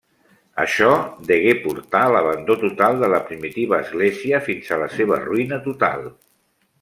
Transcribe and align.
Això 0.61 0.87
degué 1.31 1.51
portar 1.65 2.01
l'abandó 2.15 2.57
total 2.63 2.97
de 3.03 3.11
la 3.17 3.21
primitiva 3.29 3.81
església 3.85 4.43
fins 4.51 4.73
a 4.77 4.83
la 4.85 4.89
seva 4.99 5.21
ruïna 5.27 5.65
total. 5.71 6.09